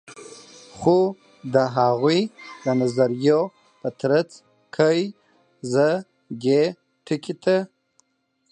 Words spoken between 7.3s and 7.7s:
ته